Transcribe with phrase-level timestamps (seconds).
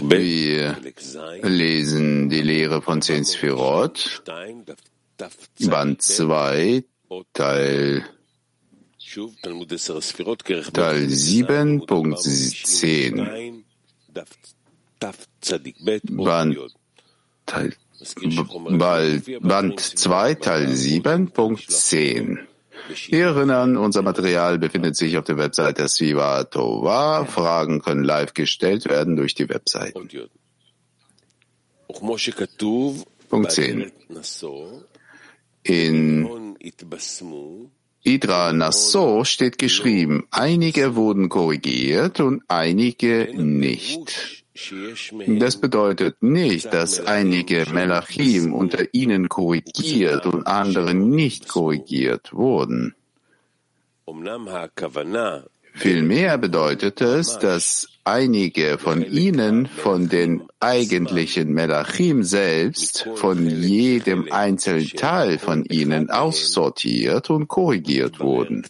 [0.00, 0.76] Wir
[1.42, 4.22] lesen die Lehre von Zehn Sphirot,
[5.60, 6.84] Band 2,
[7.34, 8.04] Teil,
[10.72, 13.64] Teil 7, Punkt 10.
[16.10, 16.56] Band,
[17.46, 17.72] Teil,
[19.40, 22.48] Band 2, Teil 7, Punkt 10.
[23.08, 27.24] Wir erinnern, unser Material befindet sich auf der Webseite Siva Tova.
[27.24, 29.94] Fragen können live gestellt werden durch die Webseite.
[33.30, 33.92] Punkt 10.
[35.62, 36.56] In
[38.02, 44.43] Idra Nassau steht geschrieben, einige wurden korrigiert und einige nicht.
[45.26, 52.94] Das bedeutet nicht, dass einige Melachim unter ihnen korrigiert und andere nicht korrigiert wurden.
[55.76, 64.88] Vielmehr bedeutet es, dass einige von ihnen von den eigentlichen Melachim selbst, von jedem einzelnen
[64.90, 68.64] Teil von ihnen aussortiert und korrigiert wurden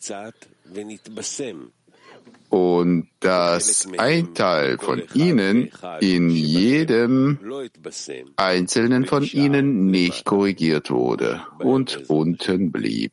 [2.55, 7.41] und dass ein Teil von ihnen in jedem
[8.37, 13.13] einzelnen von ihnen nicht korrigiert wurde und unten blieb.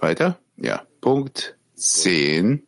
[0.00, 0.38] Weiter?
[0.58, 0.82] Ja.
[1.00, 2.66] Punkt 10.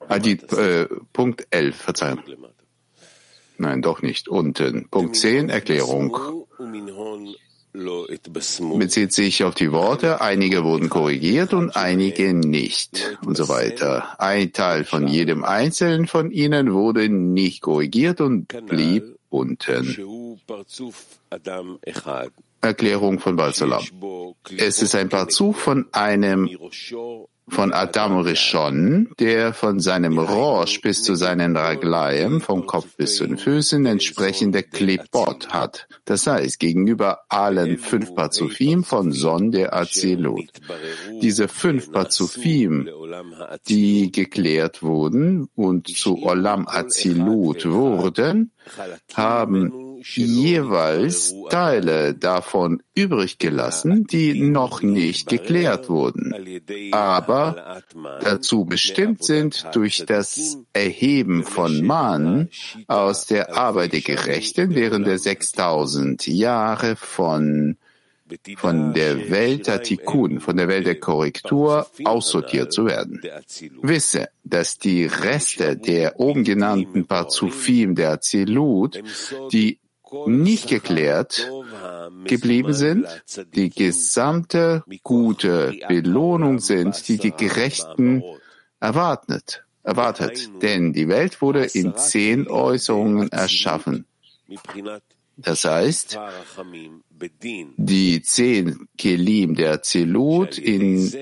[0.00, 2.20] Ah, die, äh, Punkt 11, Verzeihung.
[3.56, 4.28] Nein, doch nicht.
[4.28, 4.90] Unten.
[4.90, 6.36] Punkt 10, Erklärung
[8.78, 14.20] bezieht sich auf die Worte, einige wurden korrigiert und einige nicht und so weiter.
[14.20, 19.96] Ein Teil von jedem einzelnen von ihnen wurde nicht korrigiert und blieb unten.
[22.60, 23.84] Erklärung von Balsalam.
[24.56, 26.48] Es ist ein Parzuf von einem
[27.48, 33.26] von Adam Rishon, der von seinem Rosh bis zu seinen Raglaim, vom Kopf bis zu
[33.26, 35.86] den Füßen, entsprechende Klipot hat.
[36.04, 40.50] Das heißt, gegenüber allen fünf Pazufim von Son der Azilut.
[41.22, 42.88] Diese fünf Pazufim,
[43.68, 48.50] die geklärt wurden und zu Olam Azilut wurden,
[49.14, 56.32] haben jeweils Teile davon übrig gelassen, die noch nicht geklärt wurden,
[56.92, 57.82] aber
[58.20, 62.48] dazu bestimmt sind durch das Erheben von Mann
[62.86, 67.76] aus der Arbeit der Gerechten während der 6000 Jahre von
[68.56, 73.22] von der Welt der Tikkun, von der Welt der Korrektur aussortiert zu werden.
[73.82, 79.00] Wisse, dass die Reste der oben genannten Parzufim der Azilut,
[79.52, 79.78] die
[80.26, 81.50] nicht geklärt
[82.24, 83.06] geblieben sind,
[83.54, 88.22] die gesamte gute Belohnung sind, die die Gerechten
[88.80, 90.50] erwartet, erwartet.
[90.62, 94.06] Denn die Welt wurde in zehn Äußerungen erschaffen.
[95.36, 96.18] Das heißt,
[97.76, 101.12] die zehn Kelim der Zelut in,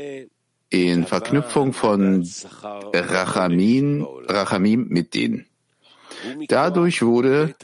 [0.68, 2.28] in Verknüpfung von
[2.92, 5.46] Rachamim, Rachamim mit denen.
[6.48, 7.54] Dadurch wurde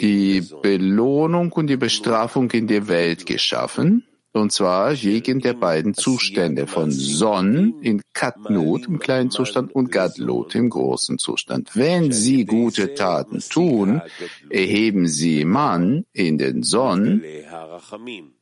[0.00, 4.04] die Belohnung und die Bestrafung in der Welt geschaffen,
[4.34, 10.54] und zwar wegen der beiden Zustände von Son in Katnut im kleinen Zustand und Gadlut
[10.54, 11.70] im großen Zustand.
[11.74, 14.00] Wenn sie gute Taten tun,
[14.48, 17.22] erheben sie Mann in den Son,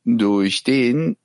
[0.05, 1.17] durch den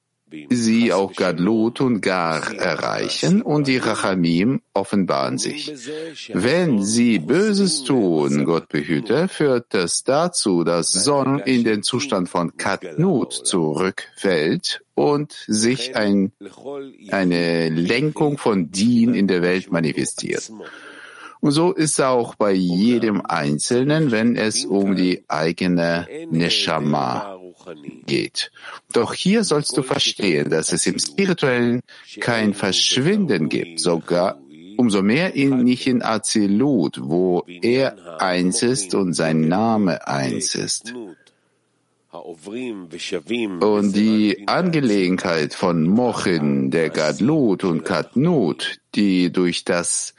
[0.50, 5.74] sie auch Gadlut und Gar erreichen und die Rachamim offenbaren sich.
[6.34, 12.58] Wenn sie Böses tun, Gott behüte, führt es dazu, dass Son in den Zustand von
[12.58, 16.32] Katnut zurückfällt und sich ein,
[17.10, 20.52] eine Lenkung von Dien in der Welt manifestiert.
[21.42, 27.40] Und so ist auch bei jedem Einzelnen, wenn es um die eigene Neshama
[28.06, 28.52] geht.
[28.94, 31.82] Doch hier sollst du verstehen, dass es im Spirituellen
[32.20, 34.40] kein Verschwinden gibt, sogar
[34.78, 40.94] umso mehr in nicht in Azilut, wo er eins ist und sein Name eins ist.
[43.62, 50.16] Und die Angelegenheit von Mochin, der Gadlut und Katnut, die durch das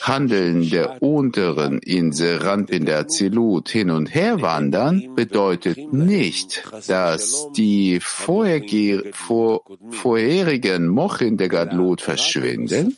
[0.00, 8.00] Handeln der Unteren in Serampin der Zilut hin und her wandern, bedeutet nicht, dass die
[8.00, 12.96] vor, vorherigen Mochen der Gadlut verschwinden,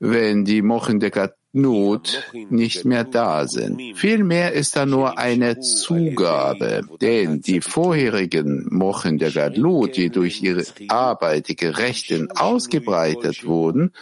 [0.00, 1.10] wenn die Mochen der
[1.54, 3.80] Gadlut nicht mehr da sind.
[3.94, 10.64] Vielmehr ist da nur eine Zugabe, denn die vorherigen Mochen der Gadlut, die durch ihre
[10.88, 13.92] Arbeit die Gerechten ausgebreitet wurden,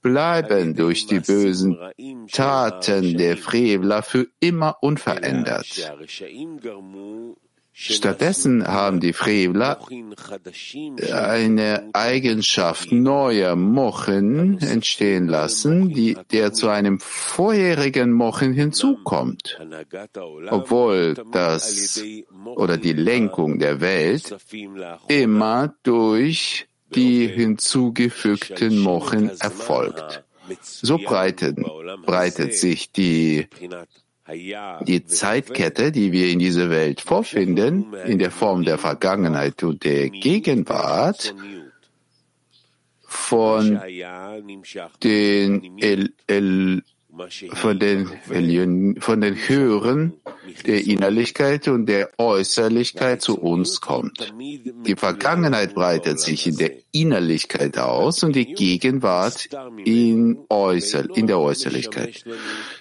[0.00, 1.76] bleiben durch die bösen
[2.30, 5.92] Taten der Frevler für immer unverändert.
[7.74, 9.78] Stattdessen haben die Frevler
[11.12, 19.58] eine Eigenschaft neuer Mochen entstehen lassen, die, der zu einem vorherigen Mochen hinzukommt.
[20.50, 22.02] Obwohl das
[22.44, 24.36] oder die Lenkung der Welt
[25.08, 30.24] immer durch die hinzugefügten Mochen erfolgt.
[30.60, 31.58] So breitet,
[32.04, 33.48] breitet sich die
[34.32, 40.10] die Zeitkette, die wir in dieser Welt vorfinden, in der Form der Vergangenheit und der
[40.10, 41.34] Gegenwart,
[43.12, 43.80] von
[45.02, 46.82] den El, El,
[47.52, 48.08] von den,
[49.00, 50.14] von den Hören
[50.66, 54.32] der Innerlichkeit und der Äußerlichkeit zu uns kommt.
[54.86, 59.48] Die Vergangenheit breitet sich in der Innerlichkeit aus und die Gegenwart
[59.84, 62.24] in, Äußer, in der Äußerlichkeit.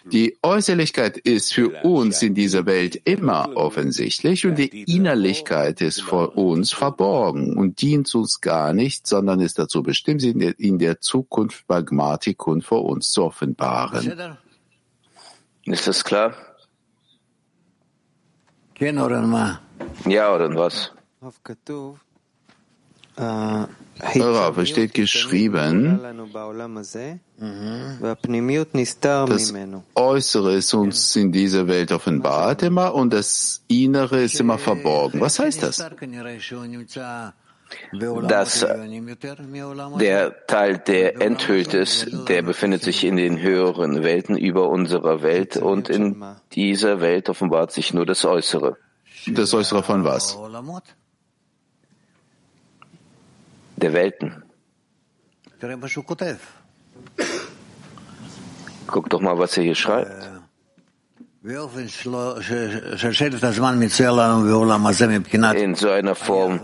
[0.05, 6.37] Die Äußerlichkeit ist für uns in dieser Welt immer offensichtlich und die Innerlichkeit ist vor
[6.37, 11.67] uns verborgen und dient uns gar nicht, sondern ist dazu bestimmt, der, in der Zukunft
[11.67, 14.20] Pragmatikun vor uns zu offenbaren.
[15.65, 16.33] Ist das klar?
[20.05, 20.91] Ja oder was?
[23.15, 25.99] Darauf steht geschrieben,
[29.27, 29.53] das
[29.95, 35.21] Äußere ist uns in dieser Welt offenbart immer und das Innere ist immer verborgen.
[35.21, 35.85] Was heißt das?
[38.27, 38.65] Dass
[39.99, 45.57] der Teil, der enthüllt ist, der befindet sich in den höheren Welten über unserer Welt
[45.57, 46.23] und in
[46.53, 48.77] dieser Welt offenbart sich nur das Äußere.
[49.27, 50.37] Das Äußere von was?
[53.77, 54.43] Der Welten.
[58.87, 60.29] Guck doch mal, was er hier schreibt.
[65.55, 66.59] In so einer Form,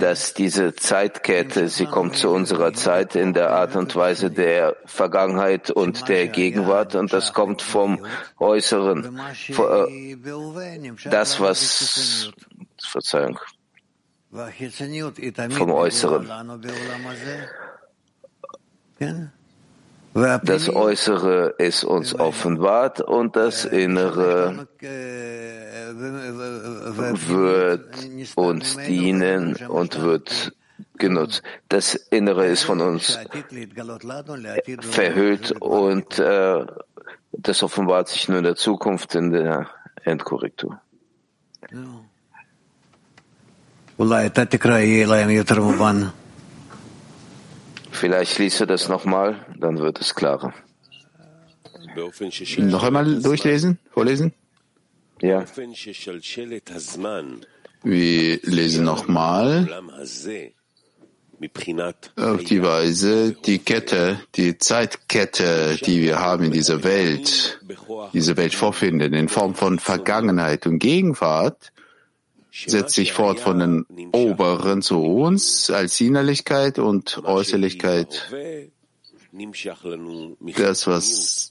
[0.00, 5.70] dass diese Zeitkette, sie kommt zu unserer Zeit in der Art und Weise der Vergangenheit
[5.70, 8.04] und der Gegenwart und das kommt vom
[8.38, 9.20] Äußeren.
[11.10, 12.30] Das, was,
[12.82, 13.38] Verzeihung,
[15.50, 16.28] vom Äußeren.
[20.12, 24.66] Das Äußere ist uns offenbart und das Innere
[27.28, 30.52] wird uns dienen und wird
[30.98, 31.42] genutzt.
[31.68, 33.18] Das Innere ist von uns
[34.80, 36.66] verhüllt und äh,
[37.32, 39.68] das offenbart sich nur in der Zukunft in der
[40.04, 40.80] Endkorrektur.
[47.90, 50.54] Vielleicht liest du das nochmal, dann wird es klarer.
[52.58, 54.32] Noch einmal durchlesen, vorlesen?
[55.20, 55.44] Ja.
[57.82, 59.68] Wir lesen nochmal
[62.16, 67.60] auf die Weise, die Kette, die Zeitkette, die wir haben in dieser Welt,
[68.12, 71.72] diese Welt vorfinden, in Form von Vergangenheit und Gegenwart,
[72.52, 78.30] setzt sich fort von den Oberen zu uns als Innerlichkeit und Äußerlichkeit.
[80.56, 81.49] Das, was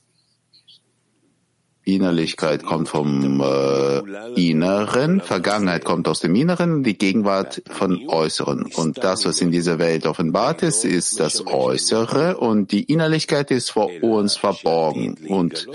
[1.95, 8.65] Innerlichkeit kommt vom äh, Inneren, Vergangenheit kommt aus dem Inneren, die Gegenwart von Äußeren.
[8.75, 13.71] Und das, was in dieser Welt offenbart ist, ist das Äußere und die Innerlichkeit ist
[13.71, 15.67] vor uns verborgen und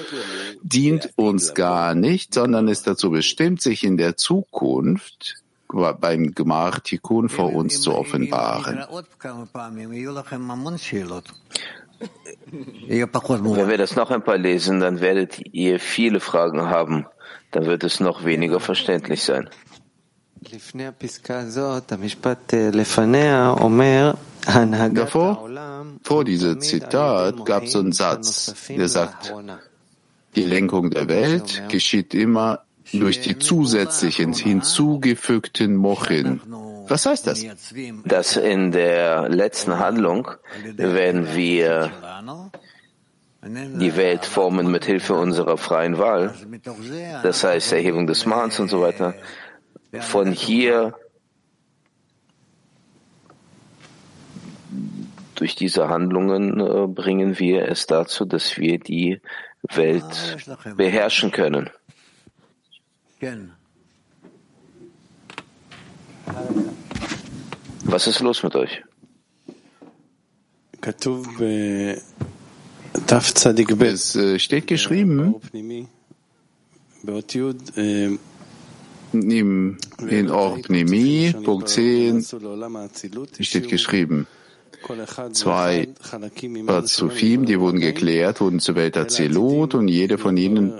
[0.62, 5.44] dient uns gar nicht, sondern ist dazu bestimmt, sich in der Zukunft
[6.00, 8.84] beim Gemar Tikkun vor uns zu offenbaren.
[12.50, 17.06] Wenn wir das noch ein paar lesen, dann werdet ihr viele Fragen haben.
[17.50, 19.48] Dann wird es noch weniger verständlich sein.
[24.92, 25.50] Davor,
[26.02, 29.34] vor diesem Zitat, gab es einen Satz, der sagt,
[30.36, 32.60] die Lenkung der Welt geschieht immer
[32.92, 36.40] durch die zusätzlichen hinzugefügten Mochin,
[36.86, 37.44] Was heißt das?
[38.04, 40.30] Dass in der letzten Handlung,
[40.76, 41.90] wenn wir
[43.42, 46.34] die Welt formen mit Hilfe unserer freien Wahl,
[47.22, 49.14] das heißt Erhebung des Mahns und so weiter,
[50.00, 50.94] von hier
[55.34, 59.20] durch diese Handlungen äh, bringen wir es dazu, dass wir die
[59.62, 60.36] Welt
[60.76, 61.70] beherrschen können.
[67.84, 68.82] Was ist los mit euch?
[73.80, 75.34] Es äh, steht geschrieben
[79.12, 79.78] im,
[80.08, 82.24] in Orpnimi, Punkt 10,
[83.40, 84.26] steht geschrieben,
[85.32, 85.88] zwei
[86.66, 90.74] Bazufim, die wurden geklärt, wurden zur Welt Azilut und jede von ihnen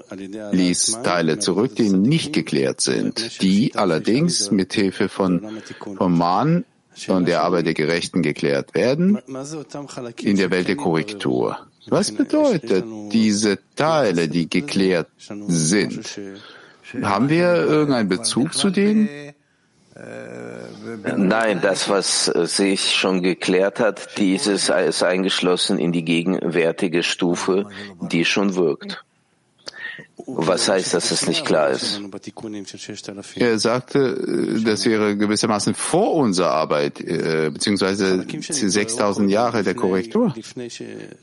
[0.53, 5.61] ließ Teile zurück, die nicht geklärt sind, die allerdings mit Hilfe von,
[5.97, 6.65] vom Mann
[7.09, 9.19] und der Arbeit der Gerechten geklärt werden
[10.21, 11.59] in der Welt der Korrektur.
[11.87, 16.21] Was bedeutet diese Teile, die geklärt sind?
[17.03, 19.09] Haben wir irgendeinen Bezug zu denen?
[21.17, 27.67] Nein, das, was sich schon geklärt hat, dieses ist eingeschlossen in die gegenwärtige Stufe,
[28.01, 29.05] die schon wirkt.
[30.27, 32.01] Was heißt, dass es nicht klar ist?
[33.37, 40.35] Er sagte, das wäre gewissermaßen vor unserer Arbeit, äh, beziehungsweise 6000 Jahre der Korrektur.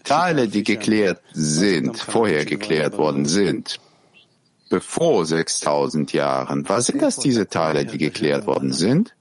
[0.04, 3.80] Teile, die geklärt sind, vorher geklärt worden sind,
[4.72, 6.68] bevor 6000 Jahren.
[6.68, 9.14] Was sind das, diese Teile, die geklärt worden sind?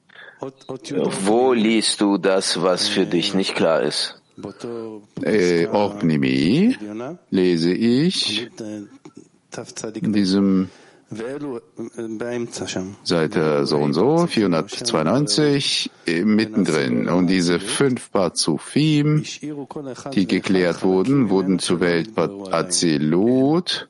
[1.27, 4.15] Wo liest du das, was für dich nicht klar ist?
[5.23, 6.77] Äh, Orpnimi
[7.29, 8.49] lese ich
[10.01, 10.71] in diesem
[13.03, 15.91] Seite so und so, 492,
[16.25, 17.09] mittendrin.
[17.09, 19.25] Und diese fünf Bazufim,
[20.15, 23.89] die geklärt wurden, wurden zur Welt Azilut,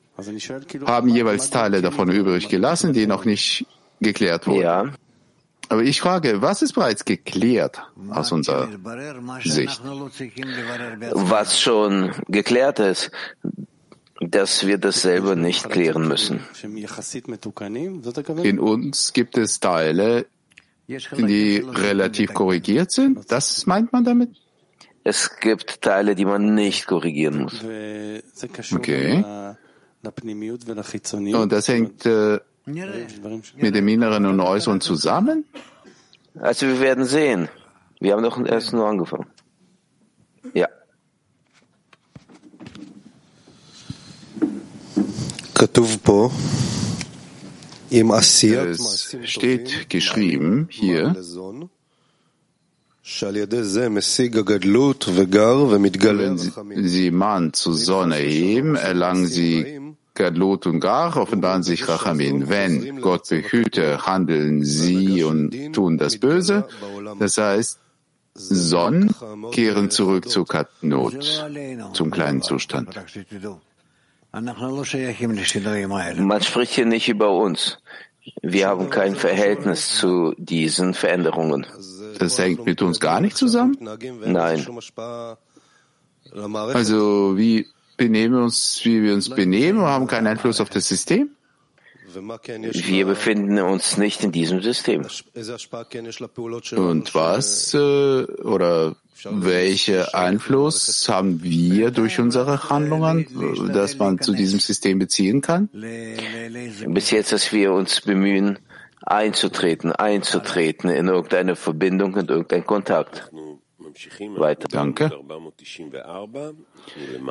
[0.85, 3.65] haben jeweils Teile davon übrig gelassen, die noch nicht
[3.99, 4.61] geklärt wurden.
[4.61, 4.91] Ja.
[5.69, 8.67] Aber ich frage, was ist bereits geklärt aus unserer
[9.43, 9.81] Sicht?
[11.13, 13.11] Was schon geklärt ist,
[14.19, 16.41] dass wir das selber nicht klären müssen.
[18.43, 20.25] In uns gibt es Teile,
[20.87, 23.31] die relativ korrigiert sind.
[23.31, 24.29] Das meint man damit?
[25.03, 27.63] Es gibt Teile, die man nicht korrigieren muss.
[28.73, 29.23] Okay.
[31.35, 35.45] Und das hängt äh, mit dem Inneren und Äußeren zusammen?
[36.39, 37.49] Also wir werden sehen.
[37.99, 39.27] Wir haben doch erst nur angefangen.
[40.53, 40.67] Ja.
[48.71, 51.15] Es steht geschrieben hier,
[56.13, 59.80] wenn sie Mann zur Sonne heben, erlangen sie
[60.13, 62.49] Gadlut und Gar, offenbaren sich Rachamin.
[62.49, 66.67] Wenn Gott behüte, handeln sie und tun das Böse.
[67.19, 67.79] Das heißt,
[68.33, 69.13] Sonnen
[69.51, 71.45] kehren zurück zu Katnot,
[71.93, 72.95] zum kleinen Zustand.
[74.31, 74.55] Man
[76.41, 77.79] spricht hier nicht über uns.
[78.41, 81.65] Wir haben kein Verhältnis zu diesen Veränderungen.
[82.19, 83.77] Das hängt mit uns gar nicht zusammen?
[84.25, 84.65] Nein.
[86.33, 87.67] Also wie
[88.01, 91.29] benehmen uns, wie wir uns benehmen, haben keinen Einfluss auf das System?
[92.13, 95.05] Wir befinden uns nicht in diesem System.
[96.75, 103.27] Und was äh, oder welchen Einfluss haben wir durch unsere Handlungen,
[103.71, 105.69] dass man zu diesem System beziehen kann?
[106.87, 108.57] Bis jetzt, dass wir uns bemühen,
[109.03, 113.31] einzutreten, einzutreten in irgendeine Verbindung, in irgendeinen Kontakt.
[114.37, 114.67] Weiter.
[114.69, 115.11] Danke.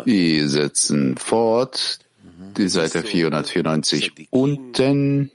[0.05, 1.99] Wir setzen fort.
[2.57, 5.31] Die Seite 494 unten.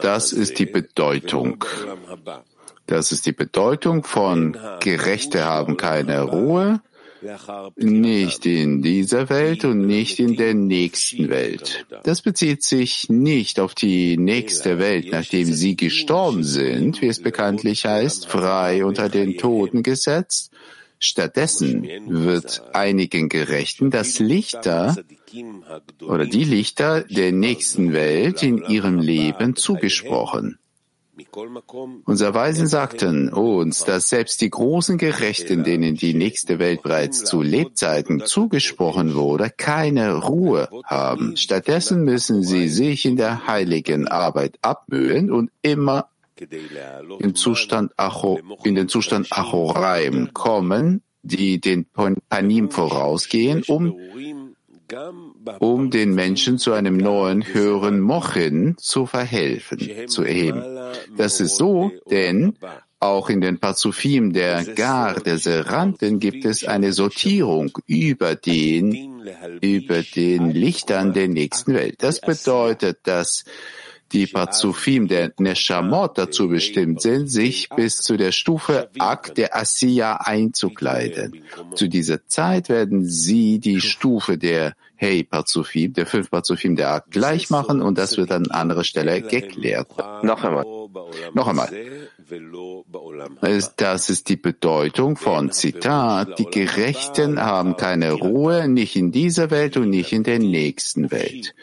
[0.00, 1.64] Das ist die Bedeutung.
[2.86, 6.80] Das ist die Bedeutung von Gerechte haben keine Ruhe,
[7.76, 11.86] nicht in dieser Welt und nicht in der nächsten Welt.
[12.04, 17.86] Das bezieht sich nicht auf die nächste Welt, nachdem sie gestorben sind, wie es bekanntlich
[17.86, 20.50] heißt, frei unter den Toten gesetzt.
[20.98, 24.96] Stattdessen wird einigen Gerechten das Lichter
[26.00, 30.58] oder die Lichter der nächsten Welt in ihrem Leben zugesprochen.
[32.04, 37.40] Unsere Weisen sagten uns, dass selbst die großen Gerechten, denen die nächste Welt bereits zu
[37.42, 41.36] Lebzeiten zugesprochen wurde, keine Ruhe haben.
[41.36, 46.08] Stattdessen müssen sie sich in der heiligen Arbeit abmühen und immer
[47.20, 51.86] im Zustand Acho, in den Zustand Achoraim kommen, die den
[52.28, 53.96] Panim vorausgehen, um
[55.58, 60.62] um den Menschen zu einem neuen, höheren Mochin zu verhelfen, zu erheben.
[61.16, 62.56] Das ist so, denn
[63.00, 69.22] auch in den Pazufim der Gar, der Seranten, gibt es eine Sortierung über den,
[69.60, 71.96] über den Lichtern der nächsten Welt.
[71.98, 73.44] Das bedeutet, dass
[74.12, 80.16] die Pazufim der Neshamot dazu bestimmt sind, sich bis zu der Stufe Ak der Asiya
[80.16, 81.42] einzukleiden.
[81.74, 87.10] Zu dieser Zeit werden sie die Stufe der Hey Pazufim, der fünf Pazufim der Ak
[87.10, 89.88] gleich machen und das wird an anderer Stelle geklärt.
[90.22, 90.64] Noch einmal.
[91.34, 91.70] Noch einmal.
[93.76, 96.38] Das ist die Bedeutung von Zitat.
[96.38, 101.54] Die Gerechten haben keine Ruhe, nicht in dieser Welt und nicht in der nächsten Welt.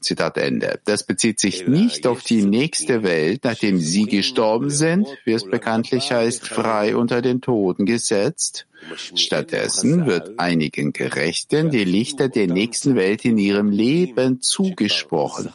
[0.00, 0.80] Zitat Ende.
[0.84, 6.12] Das bezieht sich nicht auf die nächste Welt, nachdem sie gestorben sind, wie es bekanntlich
[6.12, 8.67] heißt, frei unter den Toten gesetzt.
[9.14, 15.50] Stattdessen wird einigen Gerechten die Lichter der nächsten Welt in ihrem Leben zugesprochen.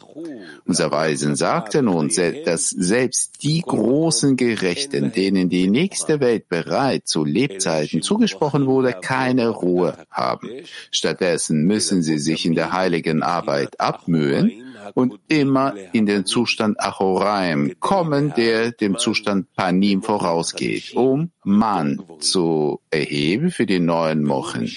[0.66, 7.24] Unser Weisen sagten uns, dass selbst die großen Gerechten, denen die nächste Welt bereits zu
[7.24, 10.50] Lebzeiten zugesprochen wurde, keine Ruhe haben.
[10.90, 14.63] Stattdessen müssen sie sich in der heiligen Arbeit abmühen,
[14.94, 22.80] und immer in den Zustand Achoraim kommen, der dem Zustand Panim vorausgeht, um Man zu
[22.90, 24.70] erheben für die neuen Mochen.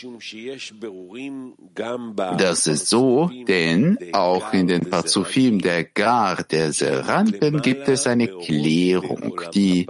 [2.38, 8.28] Das ist so, denn auch in den Pazufim der Gar der Seranten gibt es eine
[8.28, 9.88] Klärung, die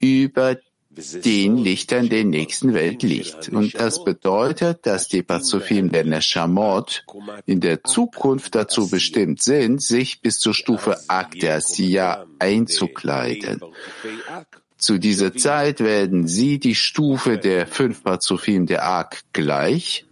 [0.00, 0.56] über
[1.24, 3.48] den Lichtern der nächsten Welt liegt.
[3.48, 7.04] Und das bedeutet, dass die Pazufim der Neshamot
[7.46, 13.60] in der Zukunft dazu bestimmt sind, sich bis zur Stufe Ak der Siya einzukleiden.
[14.76, 20.06] Zu dieser Zeit werden sie die Stufe der fünf Pazufim der Ak gleich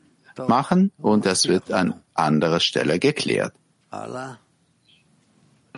[0.48, 3.52] machen und das wird an anderer Stelle geklärt.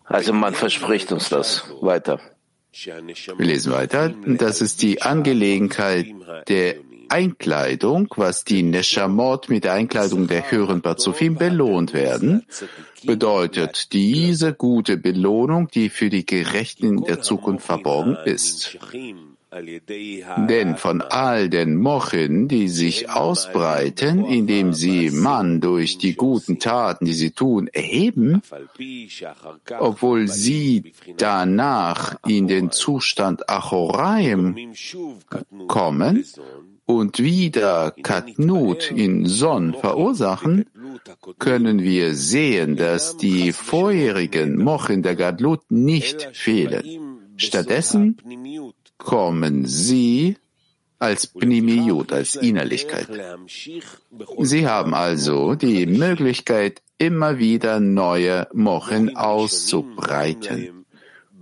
[0.05, 2.19] Also man verspricht uns das weiter.
[2.73, 4.11] Wir lesen weiter.
[4.11, 6.07] Das ist die Angelegenheit
[6.49, 6.77] der
[7.09, 12.45] Einkleidung, was die Neshamot mit der Einkleidung der höheren Bazufim belohnt werden,
[13.05, 18.79] bedeutet diese gute Belohnung, die für die Gerechten in der Zukunft verborgen ist.
[19.51, 27.07] Denn von all den Mochen, die sich ausbreiten, indem sie Mann durch die guten Taten,
[27.07, 28.43] die sie tun, erheben,
[29.79, 34.75] obwohl sie danach in den Zustand Achoraim
[35.67, 36.25] kommen
[36.85, 40.67] und wieder Katnut in Son verursachen,
[41.39, 46.85] können wir sehen, dass die vorherigen Mochen der Gadlut nicht fehlen.
[47.37, 48.17] Stattdessen
[48.99, 50.37] kommen sie
[50.99, 53.09] als Pnimiyut, als Innerlichkeit.
[54.41, 60.85] Sie haben also die Möglichkeit, immer wieder neue Mochen auszubreiten.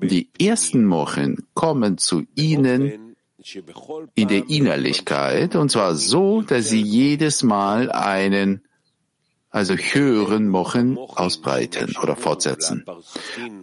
[0.03, 3.17] Die ersten Mochen kommen zu ihnen
[4.15, 8.61] in der Innerlichkeit, und zwar so, dass sie jedes Mal einen
[9.51, 12.85] also höheren Mochen ausbreiten oder fortsetzen.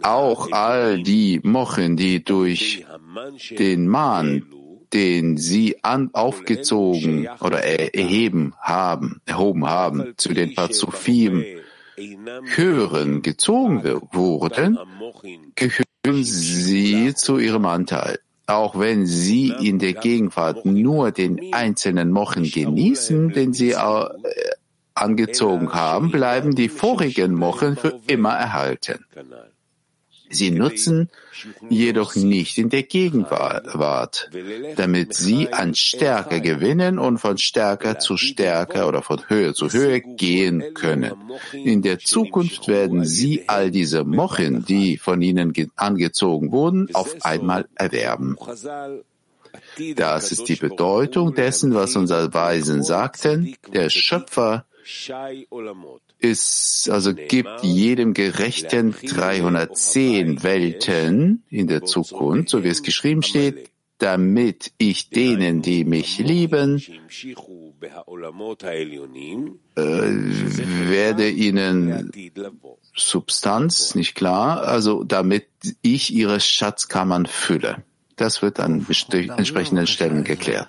[0.02, 2.84] Auch all die Mochen, die durch
[3.58, 4.46] den Mahn,
[4.92, 11.44] den sie an, aufgezogen oder erheben haben, erhoben haben, zu den Pazufim
[11.96, 14.78] höheren gezogen wurden,
[15.54, 18.18] gehören sie zu ihrem Anteil.
[18.46, 24.06] Auch wenn sie in der Gegenwart nur den einzelnen Mochen genießen, den sie äh,
[24.94, 29.04] angezogen haben, bleiben die vorigen Mochen für immer erhalten.
[30.34, 31.08] Sie nutzen
[31.68, 34.30] jedoch nicht in der Gegenwart,
[34.76, 40.00] damit sie an Stärke gewinnen und von Stärke zu Stärke oder von Höhe zu Höhe
[40.00, 41.12] gehen können.
[41.52, 47.66] In der Zukunft werden sie all diese Mochen, die von ihnen angezogen wurden, auf einmal
[47.74, 48.36] erwerben.
[49.96, 53.56] Das ist die Bedeutung dessen, was unsere Weisen sagten.
[53.72, 54.66] Der Schöpfer
[56.18, 63.70] ist, also gibt jedem Gerechten 310 Welten in der Zukunft, so wie es geschrieben steht,
[63.98, 66.82] damit ich denen, die mich lieben,
[69.76, 69.82] äh,
[70.90, 72.10] werde ihnen
[72.96, 75.46] Substanz, nicht klar, also damit
[75.82, 77.84] ich ihre Schatzkammern fülle.
[78.16, 80.68] Das wird an entsprechenden Stellen geklärt.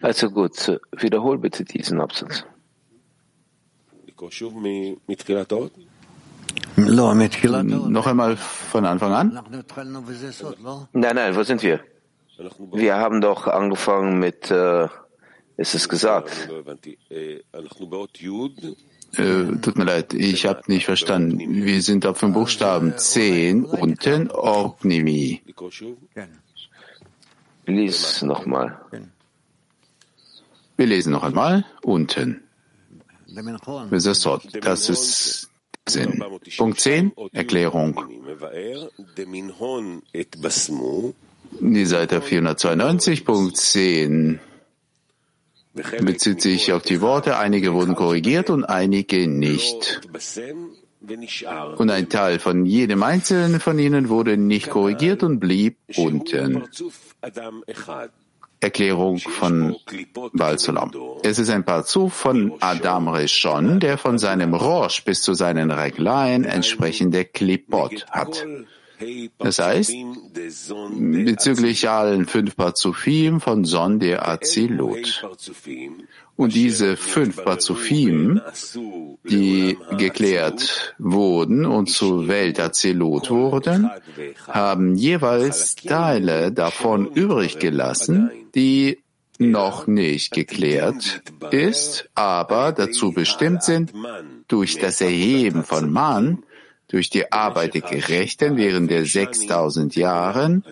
[0.00, 2.44] Also gut, wiederhol bitte diesen Absatz.
[7.88, 9.32] Noch einmal von Anfang an?
[10.92, 11.80] Nein, nein, wo sind wir?
[12.72, 14.88] Wir haben doch angefangen mit, äh,
[15.56, 16.48] ist es gesagt?
[19.16, 21.38] Äh, tut mir leid, ich habe nicht verstanden.
[21.64, 25.42] Wir sind auf dem Buchstaben 10 unten, Orpnimi.
[27.66, 28.80] Lies nochmal.
[30.76, 32.42] Wir lesen noch einmal unten.
[34.60, 35.50] Das ist
[35.88, 36.22] Sinn.
[36.56, 38.00] Punkt 10, Erklärung.
[41.60, 44.40] Die Seite 492, Punkt 10
[46.00, 50.00] bezieht sich auf die Worte, einige wurden korrigiert und einige nicht.
[51.76, 56.64] Und ein Teil von jedem einzelnen von ihnen wurde nicht korrigiert und blieb unten.
[58.64, 59.76] Erklärung von
[60.32, 60.56] Baal
[61.22, 66.44] Es ist ein Parzuf von Adam Rishon, der von seinem Rosh bis zu seinen Regleien
[66.44, 68.46] entsprechende Klipot hat.
[69.38, 69.92] Das heißt,
[70.96, 75.26] bezüglich allen fünf Parzufim von Son der Azilut.
[76.36, 78.40] Und diese fünf Parzufim,
[79.22, 83.88] die geklärt wurden und zur Welt Azilut wurden,
[84.48, 88.98] haben jeweils Teile davon übrig gelassen, die
[89.38, 93.92] noch nicht geklärt ist, aber dazu bestimmt sind,
[94.48, 96.44] durch das Erheben von Mann
[96.88, 100.64] durch die Arbeit der Gerechten während der 6000 Jahren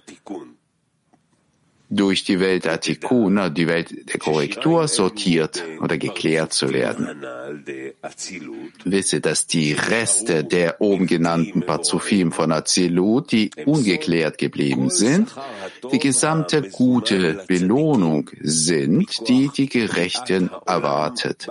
[1.93, 7.09] durch die Welt Atikuna, die Welt der Korrektur, sortiert oder geklärt zu werden.
[8.85, 15.35] Wisse, dass die Reste der oben genannten Pazufim von Azilut, die ungeklärt geblieben sind,
[15.93, 21.49] die gesamte gute Belohnung sind, die die Gerechten erwartet.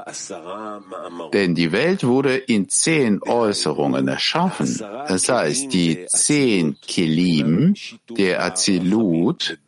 [1.33, 4.79] Denn die Welt wurde in zehn Äußerungen erschaffen.
[5.07, 7.75] Das heißt, die zehn Kelim
[8.09, 9.59] der Azilut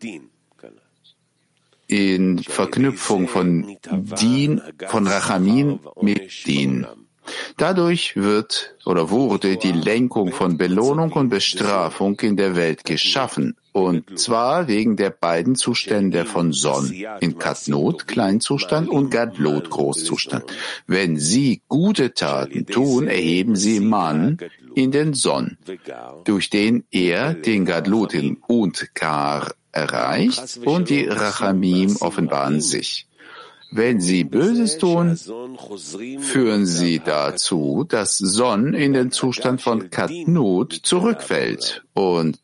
[1.93, 3.77] in Verknüpfung von
[4.19, 6.87] Din, von Rachamin mit Din.
[7.55, 13.55] Dadurch wird oder wurde die Lenkung von Belohnung und Bestrafung in der Welt geschaffen.
[13.71, 20.45] Und zwar wegen der beiden Zustände von Son in Katnot, Kleinzustand, und Gadlot, Großzustand.
[20.87, 24.37] Wenn sie gute Taten tun, erheben sie Mann
[24.75, 25.57] in den Son,
[26.25, 28.15] durch den er den Gadlut
[28.47, 33.07] und Gar erreicht und die Rachamim offenbaren sich.
[33.71, 35.17] Wenn sie Böses tun,
[36.19, 42.39] führen sie dazu, dass Son in den Zustand von Katnut zurückfällt und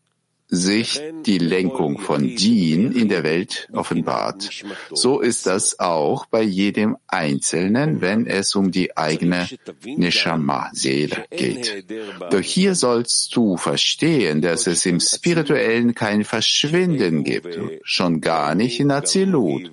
[0.50, 4.50] sich die Lenkung von Din in der Welt offenbart.
[4.92, 9.48] So ist das auch bei jedem Einzelnen, wenn es um die eigene
[9.86, 11.86] Neshama-Seele geht.
[12.32, 18.80] Doch hier sollst du verstehen, dass es im Spirituellen kein Verschwinden gibt, schon gar nicht
[18.80, 19.72] in Azilut,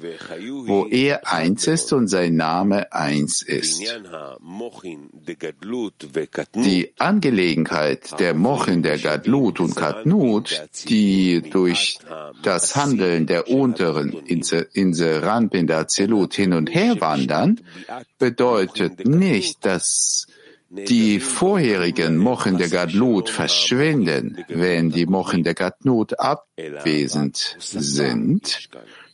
[0.66, 3.82] wo er eins ist und sein Name eins ist.
[6.54, 11.98] Die Angelegenheit der Mochin, der Gadlut und Katnut die durch
[12.42, 17.60] das Handeln der unteren Inseranpin der Zelut hin und her wandern,
[18.18, 20.26] bedeutet nicht, dass
[20.68, 28.68] die vorherigen Mochen der Gadlut verschwinden, wenn die Mochen der Gadlut abwesend sind,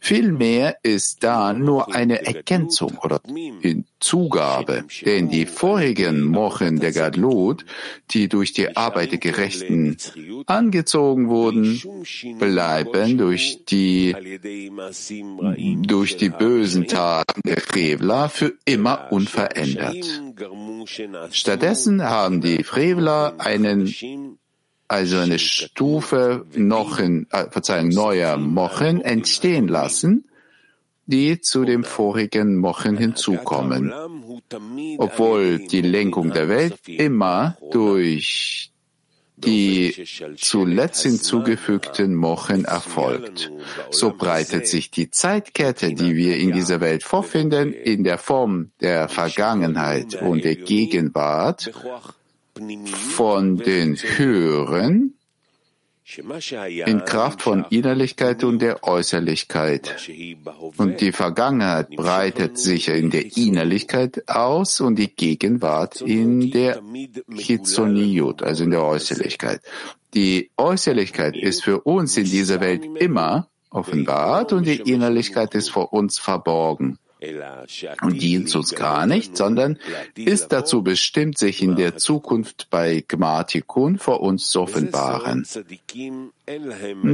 [0.04, 3.20] Vielmehr ist da nur eine Ergänzung oder
[4.00, 7.64] Zugabe, denn die vorigen Mochen der Gadlut,
[8.10, 9.96] die durch die Arbeit der Gerechten
[10.46, 11.80] angezogen wurden,
[12.40, 14.12] bleiben durch die,
[15.86, 20.04] durch die bösen Taten der Frevler für immer unverändert.
[21.30, 23.94] Stattdessen haben die Frevler einen
[24.92, 30.28] also eine Stufe noch in, äh, Verzeihung, neuer Mochen entstehen lassen,
[31.06, 33.92] die zu dem vorigen Mochen hinzukommen,
[34.98, 38.68] obwohl die Lenkung der Welt immer durch
[39.36, 40.04] die
[40.36, 43.50] zuletzt hinzugefügten Mochen erfolgt.
[43.90, 49.08] So breitet sich die Zeitkette, die wir in dieser Welt vorfinden, in der Form der
[49.08, 51.72] Vergangenheit und der Gegenwart
[53.14, 55.14] von den höheren
[56.84, 60.10] in Kraft von Innerlichkeit und der Äußerlichkeit.
[60.76, 66.82] Und die Vergangenheit breitet sich in der Innerlichkeit aus und die Gegenwart in der
[67.34, 69.60] Chizoniyut, also in der Äußerlichkeit.
[70.12, 75.92] Die Äußerlichkeit ist für uns in dieser Welt immer offenbart und die Innerlichkeit ist vor
[75.94, 76.98] uns verborgen
[78.02, 79.78] und dient uns gar nicht, sondern
[80.16, 85.46] ist dazu bestimmt, sich in der Zukunft bei Gmatikun vor uns zu offenbaren.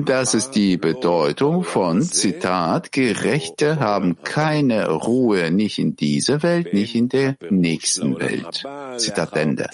[0.06, 6.94] Das ist die Bedeutung von Zitat, Gerechte haben keine Ruhe, nicht in dieser Welt, nicht
[6.94, 8.64] in der nächsten Welt.
[8.96, 9.68] Zitat Ende.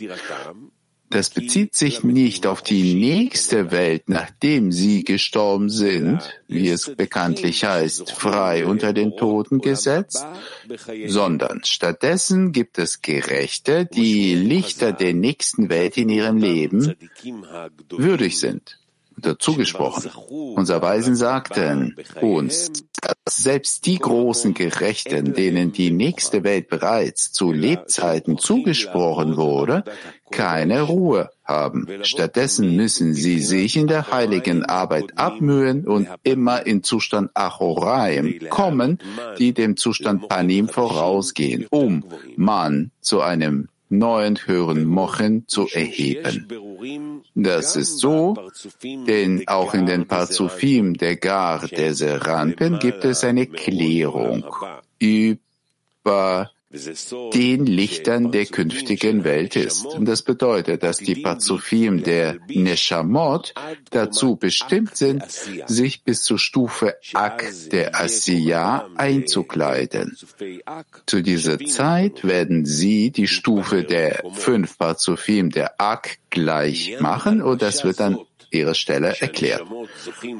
[1.14, 7.64] Das bezieht sich nicht auf die nächste Welt, nachdem sie gestorben sind, wie es bekanntlich
[7.64, 10.26] heißt, frei unter den Toten gesetzt,
[11.06, 16.96] sondern stattdessen gibt es Gerechte, die Lichter der nächsten Welt in ihrem Leben
[17.90, 18.80] würdig sind
[19.16, 19.56] dazu.
[20.56, 27.52] Unser Weisen sagten uns, dass selbst die großen Gerechten, denen die nächste Welt bereits zu
[27.52, 29.84] Lebzeiten zugesprochen wurde,
[30.30, 31.86] keine Ruhe haben.
[32.02, 38.98] Stattdessen müssen sie sich in der heiligen Arbeit abmühen und immer in Zustand Achoraim kommen,
[39.38, 42.04] die dem Zustand Panim vorausgehen, um
[42.36, 47.22] man zu einem neuen höheren Mochen zu erheben.
[47.34, 48.36] Das ist so,
[48.82, 54.44] denn auch in den Parzufim der Gar der Serampen gibt es eine Klärung
[54.98, 56.50] über
[57.32, 59.84] den Lichtern der künftigen Welt ist.
[59.86, 63.54] Und das bedeutet, dass die Pazufim der Neshamot
[63.90, 70.16] dazu bestimmt sind, sich bis zur Stufe Ak der Asiya einzukleiden.
[71.06, 77.62] Zu dieser Zeit werden sie die Stufe der fünf Pazufim der Ak gleich machen und
[77.62, 78.18] das wird dann
[78.54, 79.64] ihrer Stelle erklärt.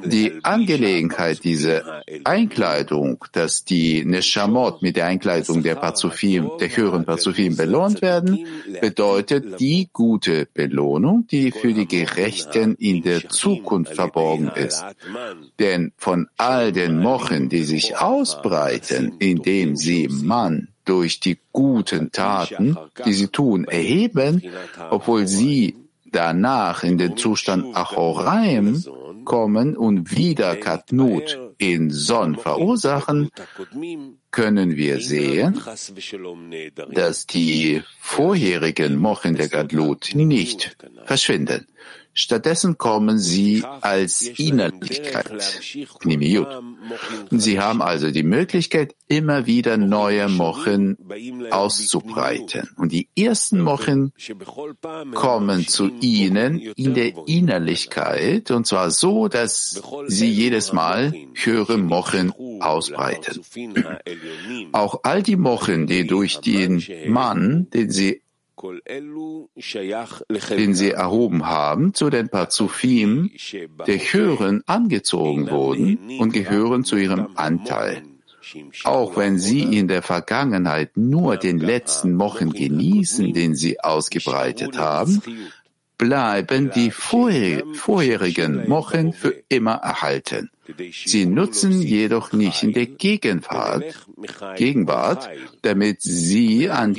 [0.04, 7.56] Die Angelegenheit dieser Einkleidung, dass die Neshamot mit der Einkleidung der Pazufim, der höheren Pazufim
[7.56, 8.46] belohnt werden,
[8.80, 14.84] bedeutet die gute Belohnung, die für die Gerechten in der Zukunft verborgen ist.
[15.58, 22.76] Denn von all den Mochen, die sich ausbreiten, indem sie Mann durch die guten Taten,
[23.04, 24.42] die sie tun, erheben,
[24.90, 25.76] obwohl sie
[26.14, 28.82] danach in den Zustand Achoraim
[29.24, 33.30] kommen und wieder Katnut in Son verursachen,
[34.30, 35.60] können wir sehen,
[36.92, 41.66] dass die vorherigen Mochen der Gadlut nicht verschwinden.
[42.14, 45.42] Stattdessen kommen sie als Innerlichkeit,
[47.30, 50.96] Sie haben also die Möglichkeit, immer wieder neue Mochen
[51.50, 52.70] auszubreiten.
[52.76, 54.12] Und die ersten Mochen
[55.12, 62.32] kommen zu Ihnen in der Innerlichkeit, und zwar so, dass Sie jedes Mal höhere Mochen
[62.60, 63.40] ausbreiten.
[64.72, 68.23] Auch all die Mochen, die durch den Mann, den Sie
[70.50, 73.30] den sie erhoben haben, zu den Parzufim
[73.86, 78.02] der Höheren angezogen wurden und gehören zu ihrem Anteil.
[78.84, 85.22] Auch wenn sie in der Vergangenheit nur den letzten Mochen genießen, den sie ausgebreitet haben,
[85.98, 90.50] bleiben die vorherigen Mochen für immer erhalten.
[91.04, 94.06] Sie nutzen jedoch nicht in der Gegenwart,
[94.56, 95.28] Gegenwart,
[95.62, 96.96] damit sie an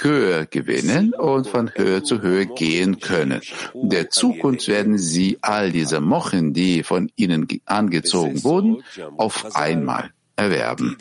[0.00, 3.40] Höhe gewinnen und von Höhe zu Höhe gehen können.
[3.74, 8.82] In der Zukunft werden sie all diese Mochen, die von ihnen angezogen wurden,
[9.16, 10.96] auf einmal erwerben.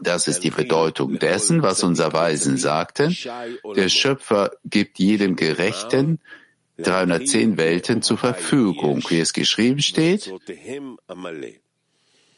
[0.00, 3.16] Das ist die Bedeutung dessen, was unser Weisen sagten.
[3.76, 6.20] Der Schöpfer gibt jedem Gerechten
[6.78, 10.32] 310 Welten zur Verfügung, wie es geschrieben steht,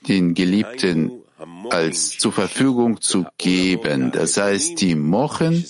[0.08, 1.22] den Geliebten
[1.70, 4.10] als zur Verfügung zu geben.
[4.12, 5.64] Das heißt, die Mochen,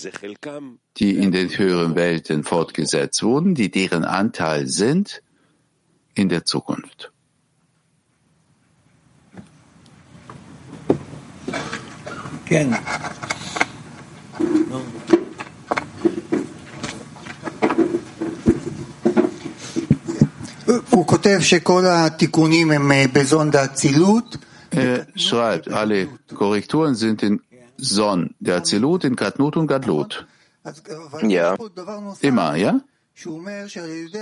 [0.97, 5.23] die in den höheren Welten fortgesetzt wurden, die deren Anteil sind
[6.15, 7.13] in der Zukunft.
[12.46, 12.70] כן.
[20.90, 24.38] הוא כותב שכל התיקונים הם בזון דאצילות.
[24.74, 27.42] Er schreibt, alle Korrekturen sind in
[27.78, 30.26] Son, der Azilut, in Katnut und Gadlut.
[31.24, 31.58] Ja.
[32.22, 32.80] Immer, ja?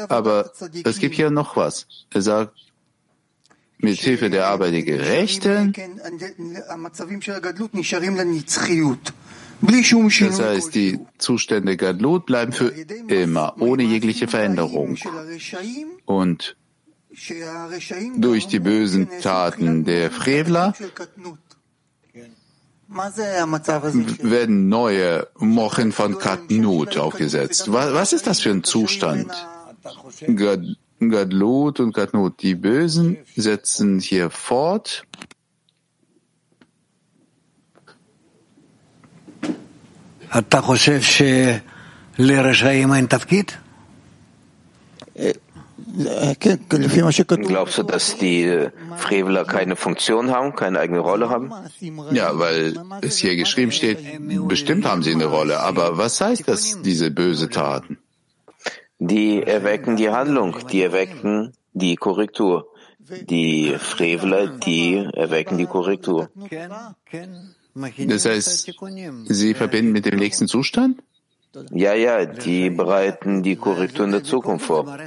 [0.09, 0.51] Aber
[0.83, 1.85] es gibt hier noch was.
[2.11, 2.53] Er sagt,
[3.84, 5.72] mit Hilfe der Arbeit der Gerechten
[9.60, 12.68] Das heißt, die Zustände Gadlut bleiben für
[13.08, 14.98] immer, ohne jegliche Veränderung.
[16.04, 16.56] Und
[18.16, 20.74] durch die bösen Taten der Frevler
[24.22, 27.72] werden neue Mochen von Katnut aufgesetzt.
[27.72, 29.32] Was ist das für ein Zustand?
[31.10, 35.04] Gadlut und Katnut, die Bösen setzen hier fort.
[47.46, 51.52] Glaubst du, dass die Freveler keine Funktion haben, keine eigene Rolle haben?
[52.12, 53.98] Ja, weil es hier geschrieben steht,
[54.48, 55.60] bestimmt haben sie eine Rolle.
[55.60, 57.98] Aber was heißt das, diese böse Taten?
[59.06, 62.68] Die erwecken die Handlung, die erwecken die Korrektur.
[62.98, 66.30] Die Freveler, die erwecken die Korrektur.
[67.98, 68.72] Das heißt,
[69.26, 71.02] sie verbinden mit dem nächsten Zustand?
[71.70, 74.98] Ja, ja, die bereiten die Korrektur in der Zukunft vor.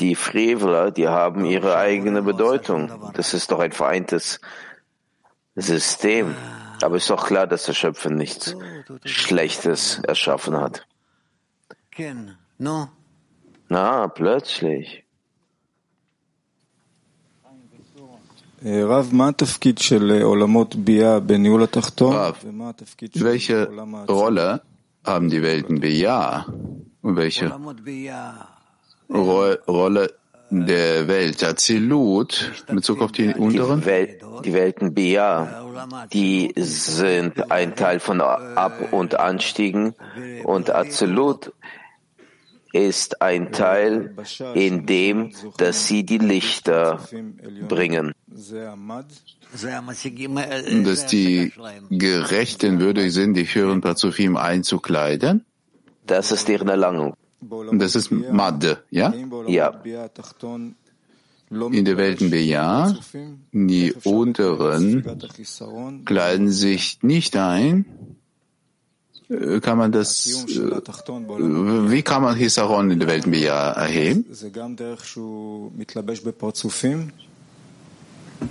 [0.00, 3.12] Die Freveler, die haben ihre eigene Bedeutung.
[3.14, 4.40] Das ist doch ein vereintes
[5.54, 6.34] System.
[6.82, 8.56] Aber ist doch klar, dass der Schöpfer nichts
[9.04, 10.84] Schlechtes erschaffen hat.
[13.68, 15.04] Na, plötzlich.
[22.12, 22.34] Rav,
[23.14, 23.68] welche
[24.08, 24.62] Rolle
[25.04, 26.46] haben die Welten Bia?
[27.02, 27.56] Und welche
[29.08, 30.14] Rolle
[30.50, 31.44] der Welt?
[31.44, 33.80] Azilut in Bezug auf die unteren?
[33.80, 35.64] Die, Wel die Welten Bia,
[36.12, 39.94] die sind ein Teil von Ab- und Anstiegen.
[40.44, 41.52] Und Azilut
[42.72, 44.14] ist ein Teil,
[44.54, 47.00] in dem, dass sie die Lichter
[47.68, 48.12] bringen.
[50.84, 51.52] Dass die
[51.90, 55.44] Gerechten würdig sind, die höheren Pazufim einzukleiden?
[56.06, 57.14] Das ist deren Erlangung.
[57.72, 59.14] Das ist Mad, ja?
[59.46, 59.82] Ja.
[61.50, 62.94] In der Welten Beja,
[63.52, 68.17] die unteren kleiden sich nicht ein,
[69.60, 74.24] kann man das, wie kann man Hisaron in der Welt Bia erheben?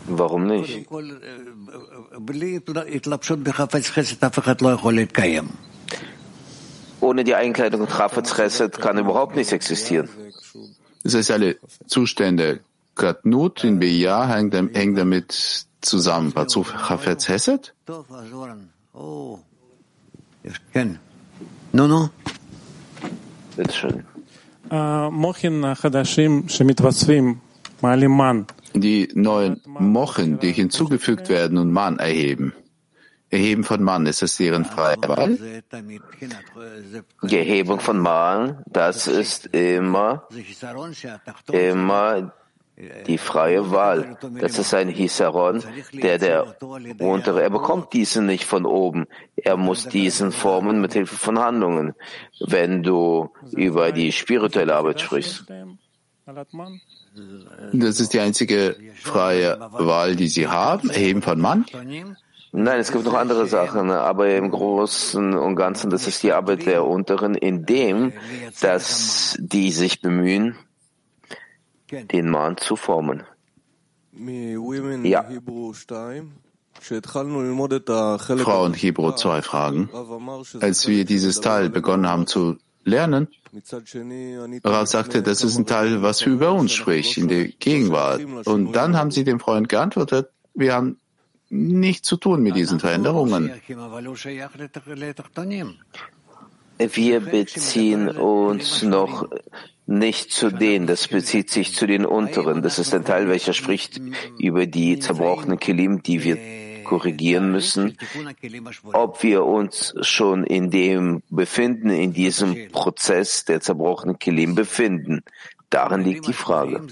[0.08, 0.88] Warum nicht?
[7.00, 8.36] Ohne die Einkleidung und Chafetz
[8.80, 10.10] kann überhaupt nichts existieren.
[11.04, 12.60] Das heißt, alle Zustände
[12.96, 16.34] Katnut in Beja hängt, hängt damit zusammen.
[16.34, 17.28] Pazuf Chafetz?
[28.74, 32.54] Die neuen Mochen, die hinzugefügt werden und Mann erheben.
[33.30, 35.38] Erheben von Mann, ist das deren freie Wahl?
[37.24, 40.28] Die Erhebung von Mann, das ist immer,
[41.52, 42.32] immer
[43.08, 44.18] die freie Wahl.
[44.40, 45.64] Das ist ein Hisaron,
[45.94, 46.56] der der
[47.00, 49.08] untere, er bekommt diesen nicht von oben.
[49.36, 51.94] Er muss diesen formen mit Hilfe von Handlungen.
[52.40, 55.46] Wenn du über die spirituelle Arbeit sprichst.
[57.74, 61.66] Das ist die einzige freie Wahl, die sie haben, erheben von Mann?
[62.52, 66.66] Nein, es gibt noch andere Sachen, aber im Großen und Ganzen, das ist die Arbeit
[66.66, 68.14] der Unteren, indem,
[68.62, 70.56] dass die sich bemühen,
[71.92, 73.24] den Mann zu formen.
[75.04, 75.26] Ja.
[78.38, 79.90] Frauen Hebräer zwei Fragen.
[80.62, 83.28] Als wir dieses Teil begonnen haben zu lernen,
[84.64, 88.24] Rav sagte, das ist ein Teil, was über uns spricht, in der Gegenwart.
[88.46, 90.98] Und dann haben sie dem Freund geantwortet, wir haben
[91.50, 93.52] nichts zu tun mit diesen Veränderungen.
[96.78, 99.28] Wir beziehen uns noch
[99.88, 102.62] nicht zu denen, das bezieht sich zu den unteren.
[102.62, 104.02] Das ist ein Teil, welcher spricht
[104.38, 106.38] über die zerbrochenen Kilim, die wir
[106.84, 107.98] korrigieren müssen.
[108.94, 115.24] Ob wir uns schon in dem befinden, in diesem Prozess der zerbrochenen Kilim befinden,
[115.70, 116.86] darin liegt die Frage.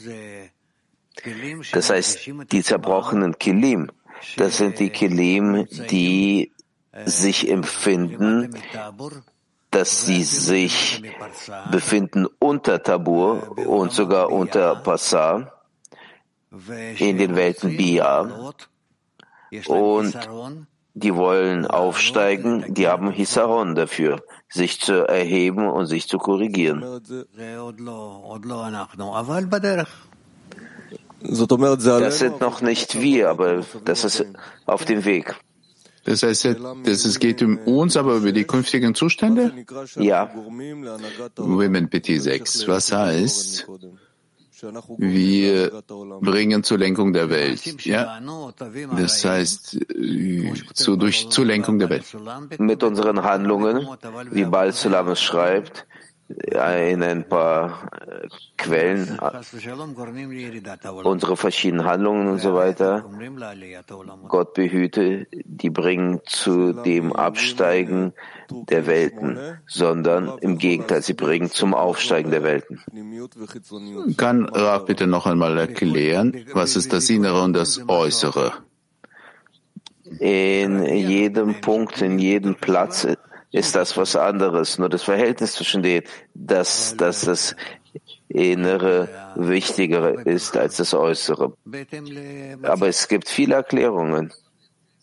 [1.72, 3.92] Das heißt, die zerbrochenen Kilim,
[4.38, 6.52] das sind die Kilim, die
[7.06, 8.56] sich empfinden,
[9.76, 11.04] dass sie sich
[11.70, 15.52] befinden unter Tabur und sogar unter Passar
[16.98, 18.54] in den Welten Bia
[19.68, 20.18] und
[20.94, 26.80] die wollen aufsteigen, die haben Hisaron dafür, sich zu erheben und sich zu korrigieren.
[31.20, 34.26] Das sind noch nicht wir, aber das ist
[34.66, 35.36] auf dem Weg.
[36.06, 36.46] Das heißt,
[36.84, 39.52] dass es geht um uns, aber über die künftigen Zustände?
[39.96, 40.32] Ja.
[41.36, 42.68] Women Pity 6.
[42.68, 43.68] Was heißt,
[44.98, 45.84] wir
[46.22, 47.84] bringen zur Lenkung der Welt.
[47.84, 48.20] Ja,
[48.98, 49.80] das heißt,
[50.74, 52.06] zu, durch zur Lenkung der Welt.
[52.60, 53.88] Mit unseren Handlungen,
[54.32, 55.88] wie Bal Sulam es schreibt,
[56.28, 59.20] in ein paar äh, Quellen,
[61.04, 63.06] unsere verschiedenen Handlungen und so weiter.
[64.28, 68.14] Gott behüte, die bringen zu dem Absteigen
[68.50, 72.82] der Welten, sondern im Gegenteil, sie bringen zum Aufsteigen der Welten.
[74.18, 78.52] Kann Rav bitte noch einmal erklären, was ist das Innere und das Äußere?
[80.20, 83.08] In jedem Punkt, in jedem Platz
[83.56, 84.78] ist das was anderes.
[84.78, 87.56] Nur das Verhältnis zwischen denen, dass, dass das
[88.28, 91.54] Innere wichtiger ist als das Äußere.
[92.64, 94.34] Aber es gibt viele Erklärungen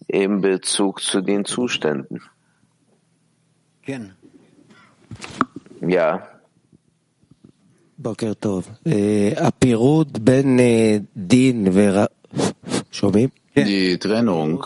[0.07, 2.20] im Bezug zu den Zuständen.
[5.80, 6.28] Ja.
[7.96, 8.64] Boker Tov.
[8.84, 11.72] Äh, Apirut ben äh, Din
[12.90, 13.30] Schomim?
[13.55, 14.64] Die Trennung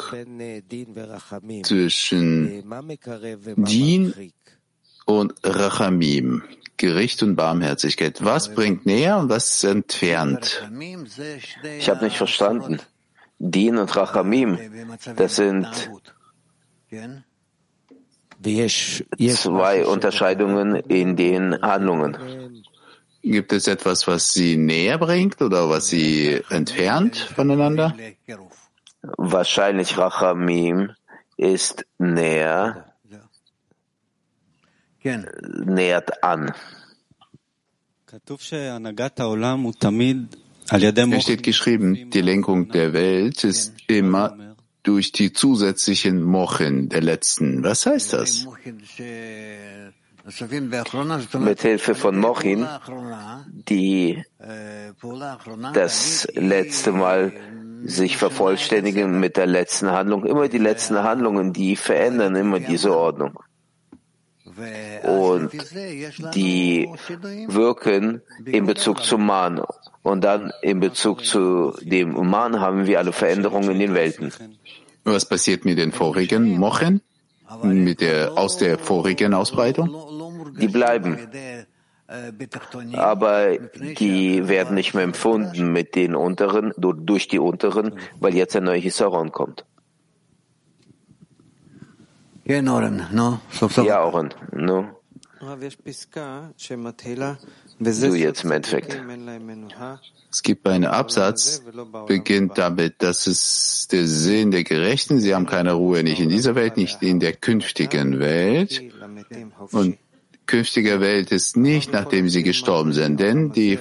[1.62, 2.64] zwischen
[3.56, 4.32] Din
[5.04, 6.42] und Rachamim,
[6.76, 8.24] Gericht und Barmherzigkeit.
[8.24, 10.62] Was bringt näher und was entfernt?
[11.78, 12.80] Ich habe nicht verstanden.
[13.38, 14.58] Din und Rachamim,
[15.16, 15.68] das sind
[19.34, 22.16] zwei Unterscheidungen in den Handlungen.
[23.22, 27.94] Gibt es etwas, was sie näher bringt oder was sie entfernt voneinander?
[29.16, 30.92] Wahrscheinlich Rachamim
[31.36, 32.92] ist näher,
[35.02, 36.52] nähert an.
[41.12, 47.62] Es steht geschrieben, die Lenkung der Welt ist immer durch die zusätzlichen Mochen der Letzten.
[47.62, 48.46] Was heißt das?
[51.38, 52.66] Mit Hilfe von Mochin,
[53.68, 54.24] die
[55.72, 57.32] das letzte Mal
[57.86, 60.24] sich vervollständigen mit der letzten Handlung.
[60.24, 63.38] Immer die letzten Handlungen, die verändern immer diese Ordnung.
[65.02, 65.50] Und
[66.34, 66.88] die
[67.48, 69.62] wirken in Bezug zum Mann.
[70.02, 74.32] Und dann in Bezug zu dem Mann haben wir alle Veränderungen in den Welten.
[75.04, 77.02] Was passiert mit den vorigen Mochen?
[77.62, 79.94] Mit der, aus der vorigen Ausbreitung?
[80.58, 81.18] Die bleiben
[82.92, 88.64] aber die werden nicht mehr empfunden mit den unteren, durch die unteren, weil jetzt ein
[88.64, 89.64] neuer Hisaron kommt.
[93.84, 94.84] Ja, Oren, no.
[97.80, 99.00] Du jetzt im Endeffekt.
[100.30, 101.62] Es gibt einen Absatz,
[102.06, 106.54] beginnt damit, dass es der Sinn der Gerechten, sie haben keine Ruhe, nicht in dieser
[106.54, 108.82] Welt, nicht in der künftigen Welt.
[109.72, 109.98] Und
[110.45, 113.79] künftige Welt ist nicht, nachdem sie gestorben sind, denn die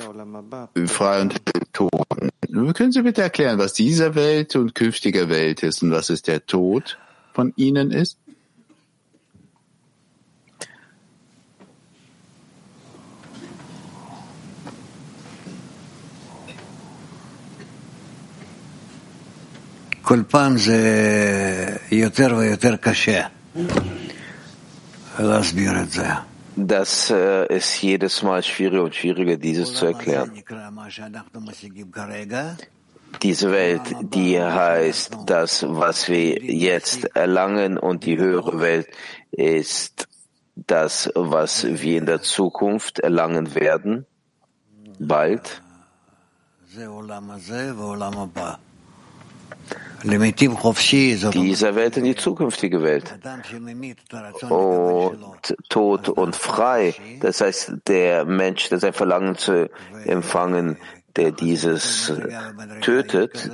[0.86, 1.34] frei und
[1.72, 2.30] Toten.
[2.74, 6.46] Können Sie bitte erklären, was diese Welt und künftige Welt ist und was es der
[6.46, 6.98] Tod
[7.32, 8.18] von ihnen ist?
[20.10, 20.78] כל פעם זה
[21.92, 23.22] יותר ויותר קשה
[25.18, 26.06] להסביר את זה
[26.55, 30.31] das äh, ist jedes Mal schwieriger und schwieriger, dieses zu erklären.
[33.21, 38.87] Diese Welt, die heißt das, was wir jetzt erlangen, und die höhere Welt
[39.31, 40.07] ist
[40.55, 44.05] das, was wir in der Zukunft erlangen werden,
[44.99, 45.61] bald.
[50.03, 53.17] Dieser Welt in die zukünftige Welt.
[54.49, 59.69] Und tot und frei, das heißt, der Mensch, der sein Verlangen zu
[60.05, 60.77] empfangen,
[61.15, 62.13] der dieses
[62.81, 63.49] tötet,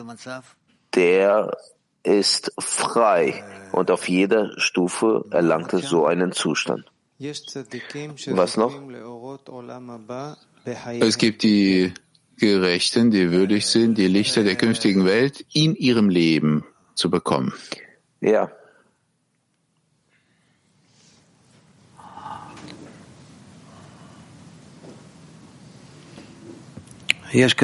[0.94, 1.56] der
[2.04, 6.92] ist frei und auf jeder Stufe erlangt er so einen Zustand.
[7.20, 8.74] Was noch?
[11.00, 11.94] Es gibt die
[12.42, 16.66] Gerechten, die würdig sind, die Lichter der künftigen Welt in ihrem Leben
[16.96, 17.54] zu bekommen.
[18.20, 18.52] Ja.
[27.32, 27.56] Es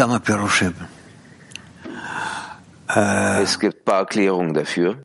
[3.59, 5.01] gibt ein paar Erklärungen dafür.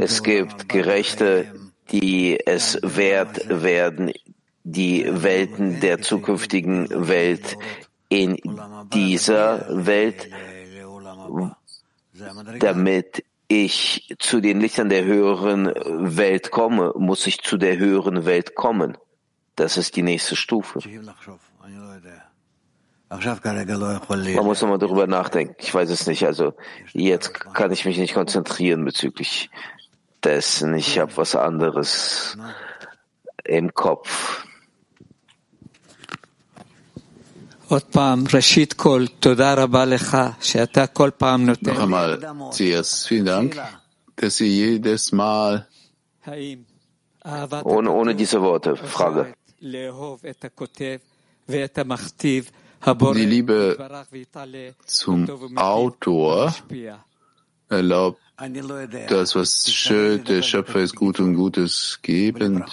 [0.00, 1.54] Es gibt Gerechte,
[1.92, 4.12] die es wert werden,
[4.72, 7.56] die Welten der zukünftigen Welt
[8.08, 8.38] in
[8.92, 10.28] dieser Welt
[12.58, 15.72] damit ich zu den Lichtern der höheren
[16.16, 18.98] Welt komme, muss ich zu der höheren Welt kommen.
[19.56, 20.80] Das ist die nächste Stufe.
[23.08, 25.54] Man muss nochmal darüber nachdenken.
[25.58, 26.26] Ich weiß es nicht.
[26.26, 26.52] Also
[26.92, 29.50] jetzt kann ich mich nicht konzentrieren bezüglich
[30.22, 30.74] dessen.
[30.74, 32.36] Ich habe was anderes
[33.44, 34.44] im Kopf.
[37.68, 37.82] Noch
[41.78, 42.18] einmal,
[42.50, 43.60] Zias, vielen Dank,
[44.16, 45.68] dass Sie jedes Mal
[47.64, 49.34] ohne, ohne diese Worte, Frage.
[49.60, 49.90] Die
[53.26, 53.76] Liebe
[54.86, 56.54] zum Autor
[57.68, 58.20] erlaubt
[59.08, 62.64] das, was schön, der Schöpfer ist gut und Gutes gebend.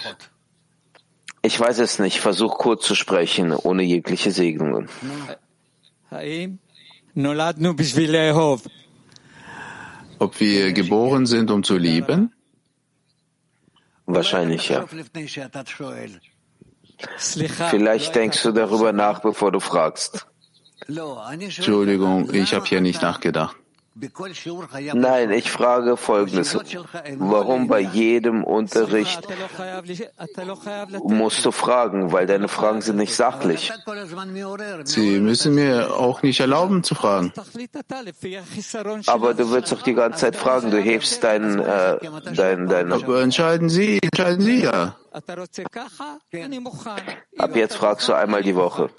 [1.46, 2.20] Ich weiß es nicht.
[2.22, 4.90] Versuch kurz zu sprechen, ohne jegliche Segnungen.
[10.20, 12.34] Ob wir geboren sind, um zu lieben?
[14.08, 14.86] Wahrscheinlich ja.
[17.70, 20.26] Vielleicht denkst du darüber nach, bevor du fragst.
[20.88, 23.56] Entschuldigung, ich habe hier nicht nachgedacht.
[24.94, 26.54] Nein, ich frage Folgendes.
[27.18, 29.26] Warum bei jedem Unterricht
[31.04, 32.12] musst du fragen?
[32.12, 33.72] Weil deine Fragen sind nicht sachlich.
[34.84, 37.32] Sie müssen mir auch nicht erlauben zu fragen.
[39.08, 40.72] Aber du willst doch die ganze Zeit fragen.
[40.72, 41.98] Du hebst dein, äh,
[42.36, 42.92] dein, dein.
[42.92, 44.98] Aber entscheiden Sie, entscheiden Sie ja.
[47.38, 48.90] Ab jetzt fragst du einmal die Woche.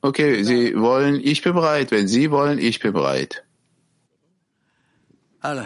[0.00, 1.92] Okay, Sie wollen, ich bin bereit.
[1.92, 3.44] Wenn Sie wollen, ich bin bereit.
[5.43, 5.65] הלאה.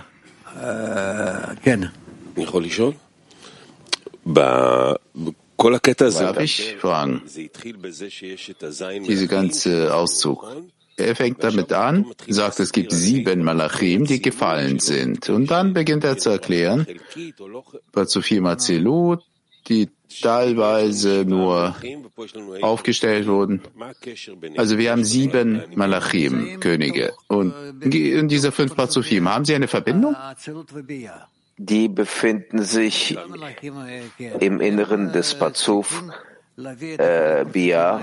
[1.61, 1.79] כן.
[2.35, 2.93] אני יכול לשאול?
[4.27, 7.21] בכל הקטע הזה, Darf ich fragen?
[9.07, 10.45] Dieser ganze Auszug.
[10.95, 15.27] Er fängt damit an, sagt, es gibt sieben Malachim, die gefallen sind.
[15.29, 16.85] Und dann beginnt er zu erklären,
[17.91, 19.23] Bazufim Azilut,
[19.66, 19.90] die
[20.22, 21.76] teilweise nur
[22.62, 23.60] aufgestellt wurden.
[24.56, 27.12] Also wir haben sieben Malachim, Könige.
[27.28, 27.52] Und
[27.82, 30.16] in dieser fünf Bazufim, haben sie eine Verbindung?
[31.58, 33.18] Die befinden sich
[34.40, 36.04] im Inneren des Pazuf,
[36.56, 38.00] äh, Bia.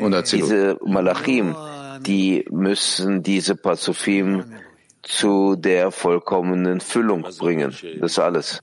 [0.00, 1.54] Und diese Malachim,
[2.00, 4.44] die müssen diese Pazufim
[5.04, 7.74] zu der vollkommenen Füllung bringen.
[8.00, 8.60] Das ist alles.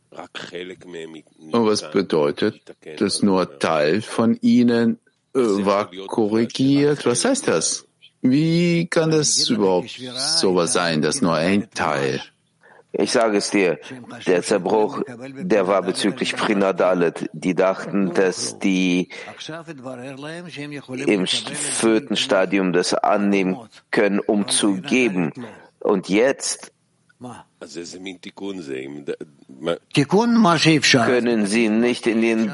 [1.52, 2.62] Und was bedeutet,
[3.00, 5.00] dass nur Teil von ihnen
[5.34, 7.06] äh, war korrigiert?
[7.06, 7.86] Was heißt das?
[8.22, 10.00] Wie kann das überhaupt
[10.38, 12.22] sowas sein, dass nur ein Teil?
[12.94, 13.80] Ich sage es dir,
[14.28, 17.30] der Zerbruch, der war bezüglich Prinadalet.
[17.32, 19.08] Die dachten, dass die
[21.08, 23.58] im vierten Stadium das annehmen
[23.92, 25.32] können, um zu geben.
[25.82, 26.72] Und jetzt
[31.06, 32.52] können sie nicht in den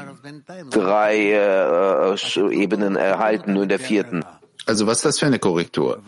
[0.70, 4.24] drei äh, Ebenen erhalten, nur in der vierten.
[4.66, 6.02] Also was ist das für eine Korrektur?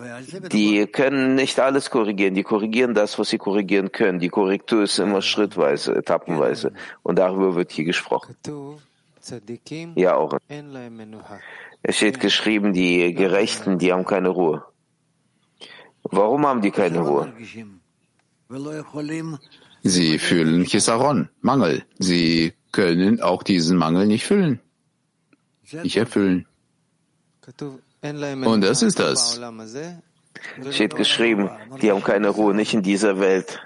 [0.53, 2.35] Die können nicht alles korrigieren.
[2.35, 4.18] Die korrigieren das, was sie korrigieren können.
[4.18, 6.75] Die Korrektur ist immer schrittweise, etappenweise.
[7.03, 8.37] Und darüber wird hier gesprochen.
[9.95, 10.39] Ja, auch.
[11.83, 14.62] Es steht geschrieben, die Gerechten, die haben keine Ruhe.
[16.03, 17.32] Warum haben die keine Ruhe?
[19.82, 21.84] Sie fühlen Chisaron, Mangel.
[21.98, 24.61] Sie können auch diesen Mangel nicht füllen,
[25.82, 26.46] nicht erfüllen.
[28.44, 29.40] Und das ist das.
[30.70, 31.51] Steht geschrieben,
[31.82, 33.61] die haben keine Ruhe, nicht in dieser Welt.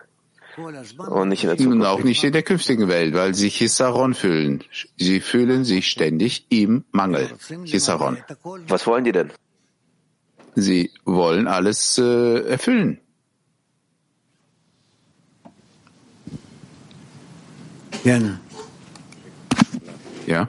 [0.57, 1.80] Und nicht in der Zukunft.
[1.80, 4.62] Und auch nicht in der künftigen Welt, weil sie Chisaron fühlen.
[4.97, 7.28] Sie fühlen sich ständig im Mangel.
[7.64, 8.18] Chisaron.
[8.68, 9.32] Was wollen die denn?
[10.55, 13.01] Sie wollen alles äh, erfüllen.
[18.05, 18.41] Gerne.
[20.27, 20.49] Ja.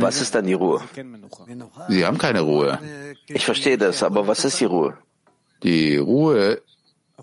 [0.00, 0.82] Was ist dann die Ruhe?
[1.88, 2.78] Sie haben keine Ruhe.
[3.28, 4.98] Ich verstehe das, aber was ist die Ruhe?
[5.62, 6.60] Die Ruhe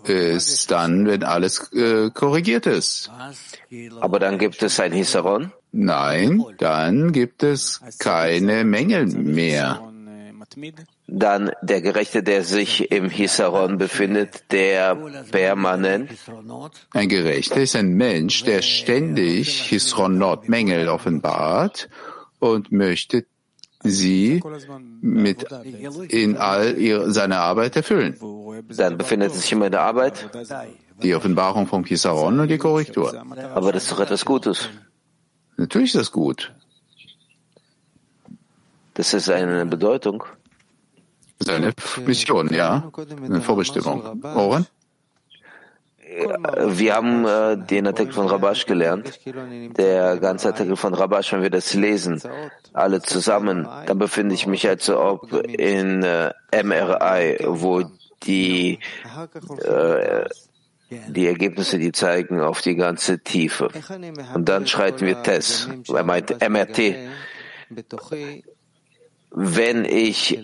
[0.04, 3.10] ist dann, wenn alles äh, korrigiert ist.
[4.00, 5.52] Aber dann gibt es ein Hisaron?
[5.72, 9.80] Nein, dann gibt es keine Mängel mehr.
[11.06, 14.96] Dann der Gerechte, der sich im Hisaron befindet, der
[15.30, 16.10] permanent.
[16.92, 21.88] Ein Gerechter ist ein Mensch, der ständig Hisronot, Mängel offenbart
[22.38, 23.26] und möchte
[23.82, 24.42] sie
[25.00, 25.46] mit
[26.08, 28.16] in all ihre, seiner Arbeit erfüllen.
[28.76, 30.28] Dann befindet sich immer in der Arbeit.
[31.02, 33.14] Die Offenbarung vom Hisaron und die Korrektur.
[33.54, 34.68] Aber das ist doch etwas Gutes.
[35.60, 36.52] Natürlich ist das gut.
[38.94, 40.24] Das ist eine Bedeutung.
[41.38, 41.74] Seine
[42.06, 42.90] Mission, ja.
[43.22, 44.22] Eine Vorbestimmung.
[44.24, 44.66] Oren?
[46.66, 49.20] Wir haben äh, den Artikel von Rabash gelernt.
[49.76, 52.22] Der ganze Artikel von Rabash, wenn wir das lesen,
[52.72, 56.32] alle zusammen, dann befinde ich mich als ob in äh,
[56.62, 57.84] MRI, wo
[58.22, 58.78] die,
[59.62, 60.24] äh,
[60.90, 63.68] die Ergebnisse, die zeigen auf die ganze Tiefe.
[64.34, 65.68] Und dann schreiten wir TESS.
[65.88, 66.94] Er meint MRT.
[69.32, 70.42] Wenn ich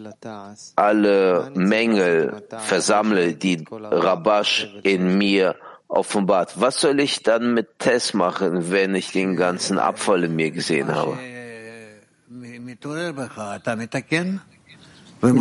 [0.76, 5.56] alle Mängel versammle, die Rabash in mir
[5.88, 10.52] offenbart, was soll ich dann mit Tess machen, wenn ich den ganzen Abfall in mir
[10.52, 11.18] gesehen habe?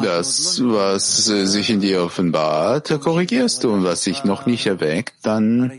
[0.02, 5.72] Das, was sich in dir offenbart, korrigierst du und was sich noch nicht erweckt, dann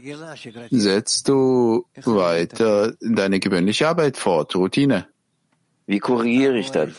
[0.71, 5.07] setzt du weiter deine gewöhnliche Arbeit fort, Routine.
[5.87, 6.95] Wie korrigiere ich dann?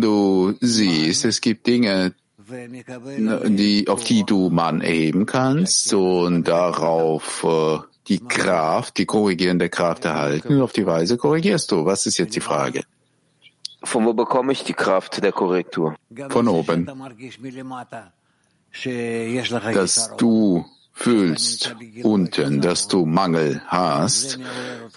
[0.00, 2.14] Du siehst, es gibt Dinge,
[2.48, 7.78] die, auf die du Mann erheben kannst und darauf äh,
[8.08, 10.54] die Kraft, die korrigierende Kraft erhalten.
[10.54, 11.84] Und auf die Weise korrigierst du.
[11.84, 12.82] Was ist jetzt die Frage?
[13.82, 15.94] Von wo bekomme ich die Kraft der Korrektur?
[16.28, 16.86] Von oben.
[19.74, 24.38] Dass du fühlst unten, dass du Mangel hast,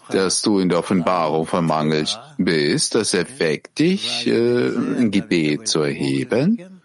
[0.10, 2.06] dass du in der Offenbarung von Mangel
[2.38, 6.82] bist, das erweckt dich, äh, ein Gebet zu erheben.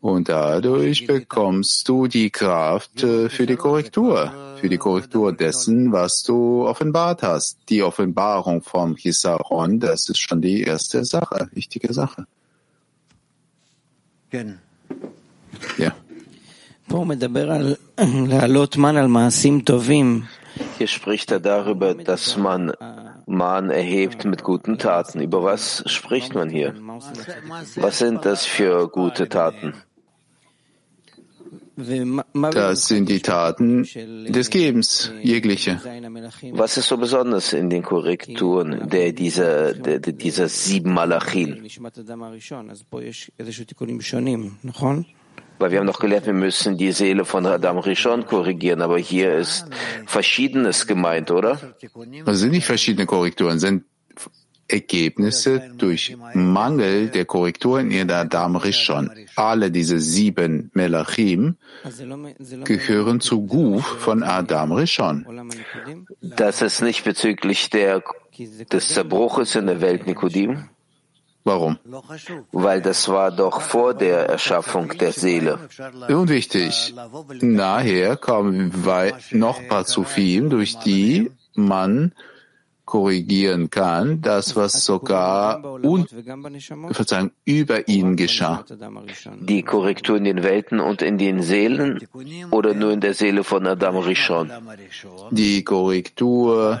[0.00, 6.22] Und dadurch bekommst du die Kraft äh, für die Korrektur, für die Korrektur dessen, was
[6.22, 7.58] du offenbart hast.
[7.68, 12.26] Die Offenbarung vom Chisaron, das ist schon die erste Sache, wichtige Sache.
[15.78, 15.92] Ja.
[20.78, 22.72] Hier spricht er darüber, dass man
[23.26, 25.20] Mahn erhebt mit guten Taten.
[25.20, 26.74] Über was spricht man hier?
[27.76, 29.74] Was sind das für gute Taten?
[31.76, 35.80] Das sind die Taten des Gebens, jegliche.
[36.52, 41.62] Was ist so besonders in den Korrekturen der dieser, der, dieser sieben Malachim?
[45.58, 49.34] Weil wir haben doch gelernt, wir müssen die Seele von Adam Rishon korrigieren, aber hier
[49.34, 49.66] ist
[50.06, 51.58] Verschiedenes gemeint, oder?
[52.24, 53.84] Also sind nicht verschiedene Korrekturen, sind
[54.72, 59.10] Ergebnisse durch Mangel der Korrekturen in der Adam Rishon.
[59.36, 61.56] Alle diese sieben Melachim
[62.64, 65.26] gehören zu Guf von Adam Rishon.
[66.20, 68.02] Das ist nicht bezüglich der,
[68.72, 70.68] des Zerbruches in der Welt Nikodim?
[71.44, 71.78] Warum?
[72.52, 75.58] Weil das war doch vor der Erschaffung der Seele.
[76.08, 76.94] Unwichtig.
[77.40, 78.72] Nachher kommen
[79.30, 82.12] noch Pazufim, durch die man
[82.90, 86.10] korrigieren kann, das, was sogar und,
[86.90, 88.64] Verzeihung, über ihn geschah.
[89.40, 92.00] Die Korrektur in den Welten und in den Seelen
[92.50, 94.50] oder nur in der Seele von Adam Rishon?
[95.30, 96.80] Die Korrektur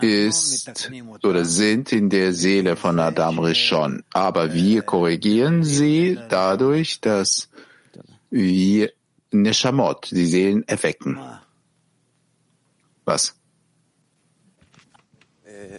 [0.00, 0.90] ist
[1.22, 4.02] oder sind in der Seele von Adam Rishon.
[4.12, 7.50] Aber wir korrigieren sie dadurch, dass
[8.30, 8.90] wir
[9.30, 11.18] Neshamot, die Seelen, erwecken.
[13.04, 13.34] Was?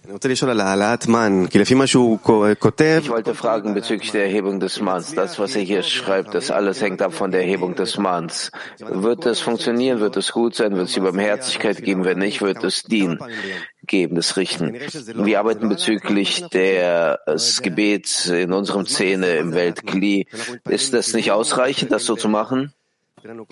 [0.05, 0.11] Ich
[3.09, 5.15] wollte fragen bezüglich der Erhebung des Manns.
[5.15, 8.51] Das, was er hier schreibt, das alles hängt ab von der Erhebung des Manns.
[8.79, 10.01] Wird es funktionieren?
[10.01, 10.75] Wird es gut sein?
[10.75, 12.03] Wird es die Barmherzigkeit geben?
[12.03, 13.17] Wenn nicht, wird es dienen
[13.87, 14.73] geben, das Richten.
[14.73, 20.27] Wir arbeiten bezüglich des Gebets in unserem Szene im Weltkli.
[20.67, 22.73] Ist das nicht ausreichend, das so zu machen?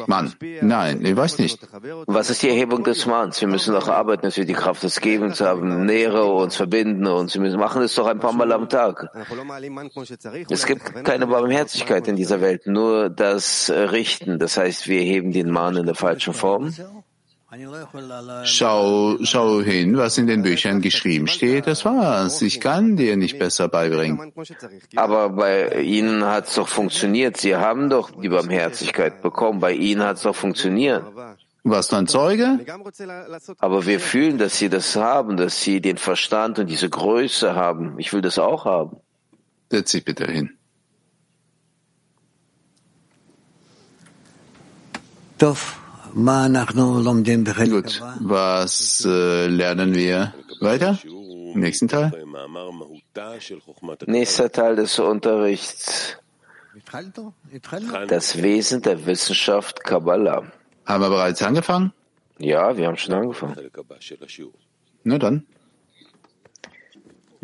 [0.07, 1.59] Mann, nein, ich weiß nicht.
[2.07, 3.39] Was ist die Erhebung des Manns?
[3.41, 7.39] Wir müssen doch arbeiten, dass wir die Kraft des Gebens haben, nähere uns, verbinden uns.
[7.39, 9.09] Wir machen es doch ein paar Mal am Tag.
[10.49, 14.39] Es gibt keine Barmherzigkeit in dieser Welt, nur das Richten.
[14.39, 16.73] Das heißt, wir heben den Mann in der falschen Form.
[18.45, 21.67] Schau, schau hin, was in den Büchern geschrieben steht.
[21.67, 22.41] Das war's.
[22.41, 24.31] Ich kann dir nicht besser beibringen.
[24.95, 27.35] Aber bei Ihnen hat es doch funktioniert.
[27.35, 29.59] Sie haben doch die Barmherzigkeit bekommen.
[29.59, 31.03] Bei Ihnen hat es doch funktioniert.
[31.63, 32.59] Warst du ein Zeuge?
[33.59, 37.99] Aber wir fühlen, dass Sie das haben, dass Sie den Verstand und diese Größe haben.
[37.99, 38.95] Ich will das auch haben.
[39.69, 40.51] Setz dich bitte hin.
[45.37, 45.80] Doof.
[46.13, 50.97] Gut, was äh, lernen wir weiter?
[51.03, 52.11] Im nächsten Teil?
[54.07, 56.17] Nächster Teil des Unterrichts.
[58.07, 60.43] Das Wesen der Wissenschaft Kabbalah.
[60.85, 61.93] Haben wir bereits angefangen?
[62.39, 63.55] Ja, wir haben schon angefangen.
[65.03, 65.45] Na dann.